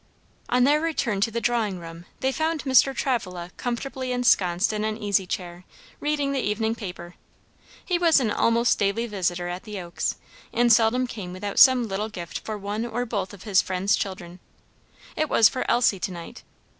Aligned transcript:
On 0.49 0.63
their 0.63 0.81
return 0.81 1.21
to 1.21 1.29
the 1.29 1.39
drawing 1.39 1.77
room 1.79 2.05
they, 2.21 2.31
found 2.31 2.63
Mr. 2.63 2.95
Travilla 2.95 3.51
comfortably 3.55 4.11
ensconced 4.11 4.73
in 4.73 4.83
an 4.83 4.97
easy 4.97 5.27
chair, 5.27 5.63
reading 5.99 6.31
the 6.31 6.39
evening 6.41 6.73
paper. 6.73 7.13
He 7.85 7.99
was 7.99 8.19
an 8.19 8.31
almost 8.31 8.79
daily 8.79 9.05
visitor 9.05 9.47
at 9.47 9.61
the 9.61 9.79
Oaks, 9.79 10.15
and 10.51 10.73
seldom 10.73 11.05
came 11.05 11.33
without 11.33 11.59
some 11.59 11.87
little 11.87 12.09
gift 12.09 12.39
for 12.39 12.57
one 12.57 12.83
or 12.83 13.05
both 13.05 13.31
of 13.31 13.43
his 13.43 13.61
friend's 13.61 13.95
children. 13.95 14.39
It 15.15 15.29
was 15.29 15.47
for 15.47 15.69
Elsie 15.69 15.99
to 15.99 16.11
night. 16.11 16.41